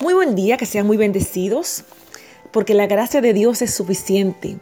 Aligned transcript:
Muy 0.00 0.14
buen 0.14 0.36
día, 0.36 0.56
que 0.56 0.64
sean 0.64 0.86
muy 0.86 0.96
bendecidos, 0.96 1.82
porque 2.52 2.72
la 2.72 2.86
gracia 2.86 3.20
de 3.20 3.32
Dios 3.32 3.62
es 3.62 3.74
suficiente. 3.74 4.58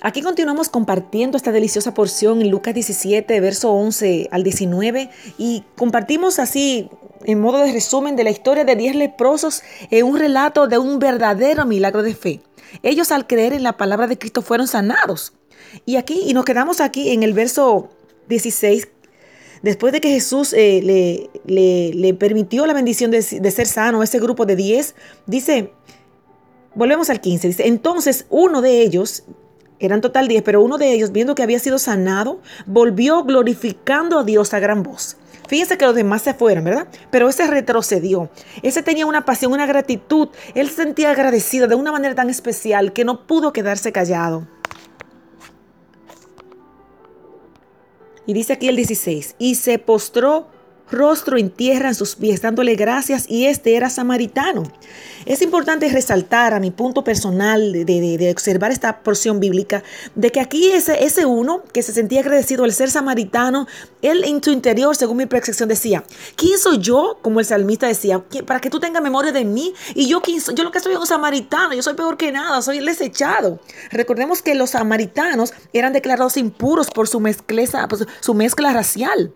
Aquí 0.00 0.22
continuamos 0.22 0.68
compartiendo 0.68 1.36
esta 1.36 1.52
deliciosa 1.52 1.94
porción 1.94 2.40
en 2.40 2.50
Lucas 2.50 2.74
17, 2.74 3.38
verso 3.38 3.70
11 3.70 4.28
al 4.32 4.42
19, 4.42 5.08
y 5.38 5.62
compartimos 5.76 6.40
así, 6.40 6.90
en 7.24 7.40
modo 7.40 7.60
de 7.60 7.70
resumen, 7.70 8.16
de 8.16 8.24
la 8.24 8.30
historia 8.30 8.64
de 8.64 8.74
10 8.74 8.96
leprosos 8.96 9.62
en 9.92 10.04
un 10.04 10.18
relato 10.18 10.66
de 10.66 10.78
un 10.78 10.98
verdadero 10.98 11.64
milagro 11.64 12.02
de 12.02 12.16
fe. 12.16 12.40
Ellos 12.82 13.12
al 13.12 13.28
creer 13.28 13.52
en 13.52 13.62
la 13.62 13.76
palabra 13.76 14.08
de 14.08 14.18
Cristo 14.18 14.42
fueron 14.42 14.66
sanados. 14.66 15.32
Y 15.84 15.94
aquí, 15.94 16.24
y 16.26 16.34
nos 16.34 16.44
quedamos 16.44 16.80
aquí 16.80 17.12
en 17.12 17.22
el 17.22 17.34
verso 17.34 17.90
16 18.28 18.88
Después 19.66 19.92
de 19.92 20.00
que 20.00 20.10
Jesús 20.10 20.52
eh, 20.52 20.80
le, 21.44 21.92
le, 21.92 22.14
permitió 22.14 22.66
la 22.66 22.72
bendición 22.72 23.10
de, 23.10 23.20
ser 23.20 23.66
sano 23.66 24.04
ese 24.04 24.20
grupo 24.20 24.46
de 24.46 24.54
10, 24.54 24.94
dice, 25.26 25.72
volvemos 26.76 27.10
al 27.10 27.20
15, 27.20 27.48
dice, 27.48 27.66
entonces 27.66 28.26
uno 28.30 28.62
de 28.62 28.82
ellos, 28.82 29.24
eran 29.80 30.00
total 30.00 30.28
10, 30.28 30.44
pero 30.44 30.62
uno 30.62 30.78
de 30.78 30.92
ellos, 30.92 31.10
viendo 31.10 31.34
que 31.34 31.42
había 31.42 31.58
sido 31.58 31.80
sanado, 31.80 32.40
volvió 32.64 33.24
glorificando 33.24 34.20
a 34.20 34.22
Dios 34.22 34.54
a 34.54 34.60
gran 34.60 34.84
voz. 34.84 35.16
Fíjense 35.48 35.76
que 35.76 35.84
los 35.84 35.96
demás 35.96 36.22
se 36.22 36.32
fueron, 36.32 36.62
¿verdad? 36.62 36.86
Pero 37.10 37.28
ese 37.28 37.44
retrocedió. 37.48 38.30
Ese 38.62 38.84
tenía 38.84 39.04
una 39.04 39.24
pasión, 39.24 39.52
una 39.52 39.66
gratitud. 39.66 40.28
Él 40.54 40.68
se 40.68 40.84
sentía 40.84 41.10
agradecido 41.10 41.66
de 41.66 41.74
una 41.74 41.90
manera 41.90 42.14
tan 42.14 42.30
especial 42.30 42.92
que 42.92 43.04
no 43.04 43.26
pudo 43.26 43.52
quedarse 43.52 43.90
callado. 43.90 44.46
Y 48.26 48.32
dice 48.32 48.54
aquí 48.54 48.68
el 48.68 48.76
16, 48.76 49.36
y 49.38 49.54
se 49.54 49.78
postró 49.78 50.48
rostro 50.90 51.36
en 51.36 51.50
tierra 51.50 51.88
en 51.88 51.94
sus 51.94 52.14
pies, 52.14 52.42
dándole 52.42 52.74
gracias, 52.76 53.24
y 53.28 53.46
este 53.46 53.76
era 53.76 53.90
samaritano. 53.90 54.62
Es 55.24 55.42
importante 55.42 55.88
resaltar 55.88 56.54
a 56.54 56.60
mi 56.60 56.70
punto 56.70 57.02
personal 57.02 57.84
de, 57.84 58.30
observar 58.30 58.70
esta 58.70 59.00
porción 59.00 59.40
bíblica, 59.40 59.82
de 60.14 60.30
que 60.30 60.40
aquí 60.40 60.70
ese, 60.70 61.04
ese 61.04 61.26
uno 61.26 61.62
que 61.72 61.82
se 61.82 61.92
sentía 61.92 62.20
agradecido 62.20 62.64
al 62.64 62.72
ser 62.72 62.90
samaritano, 62.90 63.66
él 64.02 64.22
en 64.24 64.42
su 64.42 64.50
interior, 64.50 64.94
según 64.94 65.16
mi 65.16 65.26
percepción, 65.26 65.68
decía, 65.68 66.04
¿quién 66.36 66.58
soy 66.58 66.78
yo? 66.78 67.18
Como 67.22 67.40
el 67.40 67.46
salmista 67.46 67.86
decía, 67.88 68.22
para 68.46 68.60
que 68.60 68.70
tú 68.70 68.78
tengas 68.78 69.02
memoria 69.02 69.32
de 69.32 69.44
mí, 69.44 69.74
y 69.94 70.06
yo, 70.06 70.20
¿quién 70.20 70.40
yo 70.54 70.62
lo 70.62 70.70
que 70.70 70.80
soy 70.80 70.94
un 70.94 71.06
samaritano, 71.06 71.74
yo 71.74 71.82
soy 71.82 71.94
peor 71.94 72.16
que 72.16 72.30
nada, 72.30 72.62
soy 72.62 72.78
el 72.78 72.86
desechado. 72.86 73.58
Recordemos 73.90 74.42
que 74.42 74.54
los 74.54 74.70
samaritanos 74.70 75.52
eran 75.72 75.92
declarados 75.92 76.36
impuros 76.36 76.88
por 76.90 77.08
su, 77.08 77.20
mezcleza, 77.20 77.88
por 77.88 78.06
su 78.20 78.34
mezcla 78.34 78.72
racial 78.72 79.32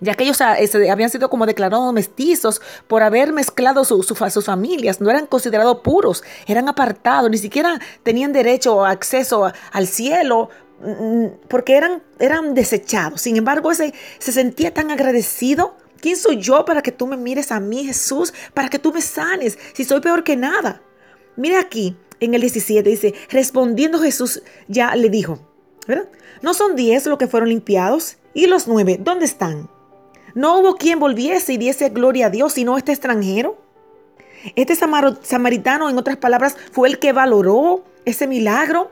ya 0.00 0.14
que 0.14 0.24
ellos 0.24 0.40
ah, 0.40 0.56
habían 0.90 1.10
sido 1.10 1.30
como 1.30 1.46
declarados 1.46 1.92
mestizos 1.92 2.60
por 2.86 3.02
haber 3.02 3.32
mezclado 3.32 3.84
sus 3.84 4.44
familias, 4.44 5.00
no 5.00 5.10
eran 5.10 5.26
considerados 5.26 5.80
puros, 5.80 6.22
eran 6.46 6.68
apartados, 6.68 7.30
ni 7.30 7.38
siquiera 7.38 7.80
tenían 8.02 8.32
derecho 8.32 8.76
o 8.76 8.84
acceso 8.84 9.52
al 9.72 9.86
cielo 9.86 10.50
mm, 10.80 11.26
porque 11.48 11.76
eran, 11.76 12.54
desechados. 12.54 13.22
Sin 13.22 13.36
embargo, 13.36 13.72
se 13.74 13.92
sentía 14.20 14.72
tan 14.72 14.90
agradecido. 14.90 15.76
¿Quién 16.00 16.16
soy 16.16 16.40
yo 16.40 16.64
para 16.64 16.82
que 16.82 16.92
tú 16.92 17.06
me 17.08 17.16
mires 17.16 17.50
a 17.50 17.58
mí, 17.58 17.84
Jesús? 17.84 18.32
Para 18.54 18.68
que 18.68 18.78
tú 18.78 18.92
me 18.92 19.02
sanes, 19.02 19.58
si 19.72 19.84
soy 19.84 20.00
peor 20.00 20.22
que 20.22 20.36
nada. 20.36 20.80
Mira 21.36 21.60
aquí, 21.60 21.96
en 22.20 22.34
el 22.34 22.40
17 22.40 22.88
dice, 22.88 23.14
respondiendo 23.30 23.98
Jesús 23.98 24.42
ya 24.68 24.94
le 24.96 25.08
dijo, 25.08 25.38
¿verdad? 25.86 26.08
¿No 26.42 26.54
son 26.54 26.76
diez 26.76 27.06
los 27.06 27.18
que 27.18 27.26
fueron 27.26 27.48
limpiados? 27.48 28.16
¿Y 28.34 28.46
los 28.46 28.68
nueve, 28.68 28.98
dónde 29.00 29.24
están? 29.24 29.68
No 30.34 30.58
hubo 30.58 30.76
quien 30.76 30.98
volviese 30.98 31.54
y 31.54 31.56
diese 31.56 31.88
gloria 31.90 32.26
a 32.26 32.30
Dios, 32.30 32.52
sino 32.54 32.76
este 32.76 32.92
extranjero. 32.92 33.56
Este 34.54 34.74
samaritano, 34.74 35.90
en 35.90 35.98
otras 35.98 36.16
palabras, 36.16 36.56
fue 36.72 36.88
el 36.88 36.98
que 36.98 37.12
valoró 37.12 37.84
ese 38.04 38.26
milagro. 38.26 38.90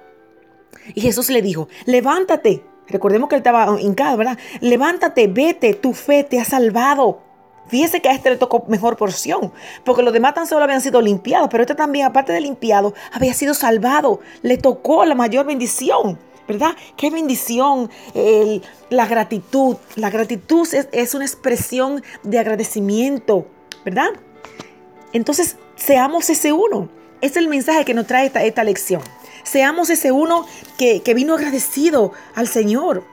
Y 0.94 1.00
Jesús 1.00 1.30
le 1.30 1.42
dijo, 1.42 1.68
levántate. 1.84 2.64
Recordemos 2.88 3.28
que 3.28 3.34
él 3.36 3.40
estaba 3.40 3.80
hincado, 3.80 4.16
¿verdad? 4.16 4.38
Levántate, 4.60 5.26
vete, 5.26 5.74
tu 5.74 5.92
fe 5.92 6.24
te 6.24 6.40
ha 6.40 6.44
salvado. 6.44 7.20
Fíjese 7.68 8.00
que 8.00 8.08
a 8.08 8.12
este 8.12 8.30
le 8.30 8.36
tocó 8.36 8.64
mejor 8.68 8.96
porción, 8.96 9.52
porque 9.84 10.02
los 10.02 10.12
demás 10.12 10.34
tan 10.34 10.46
solo 10.46 10.62
habían 10.64 10.80
sido 10.80 11.00
limpiados, 11.00 11.48
pero 11.50 11.64
este 11.64 11.74
también, 11.74 12.06
aparte 12.06 12.32
de 12.32 12.40
limpiado, 12.40 12.94
había 13.12 13.34
sido 13.34 13.54
salvado. 13.54 14.20
Le 14.42 14.56
tocó 14.56 15.04
la 15.04 15.16
mayor 15.16 15.46
bendición. 15.46 16.18
¿Verdad? 16.46 16.76
Qué 16.96 17.10
bendición 17.10 17.90
la 18.90 19.06
gratitud. 19.06 19.76
La 19.96 20.10
gratitud 20.10 20.66
es, 20.92 21.14
una 21.14 21.24
expresión 21.24 22.02
de 22.22 22.38
agradecimiento, 22.38 23.46
¿verdad? 23.84 24.10
Entonces, 25.12 25.56
seamos 25.76 26.30
ese 26.30 26.52
uno. 26.52 26.88
Es 27.20 27.36
el 27.36 27.48
mensaje 27.48 27.84
que 27.84 27.94
nos 27.94 28.06
trae 28.06 28.30
esta, 28.34 28.64
lección. 28.64 29.02
Seamos 29.42 29.90
ese 29.90 30.12
uno 30.12 30.46
que, 30.78 31.02
que 31.02 31.14
vino 31.14 31.34
agradecido 31.34 32.12
al 32.34 32.48
Señor. 32.48 33.04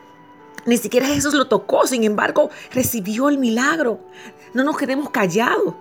Ni 0.65 0.77
siquiera 0.77 1.07
Jesús 1.07 1.33
lo 1.33 1.47
tocó, 1.47 1.87
sin 1.87 2.03
embargo, 2.03 2.49
recibió 2.71 3.29
el 3.29 3.37
milagro. 3.37 3.99
No 4.53 4.63
nos 4.63 4.77
quedemos 4.77 5.09
callados. 5.09 5.75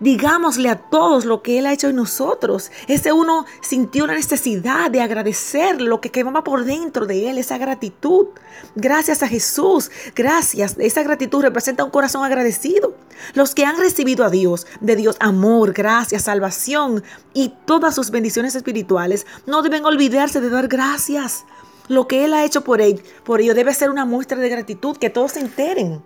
Digámosle 0.00 0.70
a 0.70 0.76
todos 0.76 1.26
lo 1.26 1.42
que 1.42 1.58
Él 1.58 1.66
ha 1.66 1.74
hecho 1.74 1.88
en 1.88 1.96
nosotros. 1.96 2.70
Ese 2.88 3.12
uno 3.12 3.44
sintió 3.60 4.06
la 4.06 4.14
necesidad 4.14 4.90
de 4.90 5.02
agradecer 5.02 5.82
lo 5.82 6.00
que 6.00 6.10
quemaba 6.10 6.42
por 6.42 6.64
dentro 6.64 7.04
de 7.04 7.28
Él, 7.28 7.36
esa 7.36 7.58
gratitud. 7.58 8.28
Gracias 8.74 9.22
a 9.22 9.28
Jesús, 9.28 9.90
gracias. 10.16 10.76
Esa 10.78 11.02
gratitud 11.02 11.42
representa 11.42 11.84
un 11.84 11.90
corazón 11.90 12.24
agradecido. 12.24 12.94
Los 13.34 13.54
que 13.54 13.66
han 13.66 13.76
recibido 13.76 14.24
a 14.24 14.30
Dios, 14.30 14.66
de 14.80 14.96
Dios 14.96 15.16
amor, 15.20 15.74
gracia, 15.74 16.18
salvación 16.18 17.04
y 17.34 17.52
todas 17.66 17.94
sus 17.94 18.10
bendiciones 18.10 18.54
espirituales, 18.54 19.26
no 19.46 19.60
deben 19.60 19.84
olvidarse 19.84 20.40
de 20.40 20.48
dar 20.48 20.68
gracias. 20.68 21.44
Lo 21.88 22.08
que 22.08 22.24
Él 22.24 22.32
ha 22.32 22.44
hecho 22.44 22.62
por, 22.62 22.80
él, 22.80 23.02
por 23.24 23.42
ello 23.42 23.52
debe 23.52 23.74
ser 23.74 23.90
una 23.90 24.06
muestra 24.06 24.38
de 24.38 24.48
gratitud, 24.48 24.96
que 24.96 25.10
todos 25.10 25.32
se 25.32 25.40
enteren 25.40 26.02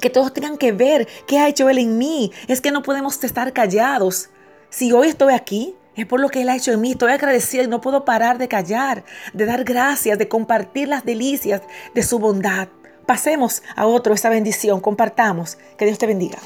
que 0.00 0.10
todos 0.10 0.32
tengan 0.32 0.58
que 0.58 0.72
ver 0.72 1.08
qué 1.26 1.38
ha 1.38 1.48
hecho 1.48 1.68
Él 1.68 1.78
en 1.78 1.98
mí. 1.98 2.32
Es 2.48 2.60
que 2.60 2.70
no 2.70 2.82
podemos 2.82 3.22
estar 3.22 3.52
callados. 3.52 4.30
Si 4.70 4.92
hoy 4.92 5.08
estoy 5.08 5.34
aquí, 5.34 5.74
es 5.94 6.06
por 6.06 6.20
lo 6.20 6.28
que 6.28 6.42
Él 6.42 6.48
ha 6.48 6.56
hecho 6.56 6.72
en 6.72 6.80
mí. 6.80 6.92
Estoy 6.92 7.12
agradecida 7.12 7.62
y 7.62 7.68
no 7.68 7.80
puedo 7.80 8.04
parar 8.04 8.38
de 8.38 8.48
callar, 8.48 9.04
de 9.32 9.46
dar 9.46 9.64
gracias, 9.64 10.18
de 10.18 10.28
compartir 10.28 10.88
las 10.88 11.04
delicias 11.04 11.62
de 11.94 12.02
su 12.02 12.18
bondad. 12.18 12.68
Pasemos 13.06 13.62
a 13.76 13.86
otro 13.86 14.14
esa 14.14 14.28
bendición, 14.28 14.80
compartamos. 14.80 15.58
Que 15.78 15.86
Dios 15.86 15.98
te 15.98 16.06
bendiga. 16.06 16.38